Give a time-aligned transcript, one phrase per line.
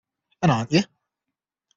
[0.41, 0.81] And aren't you?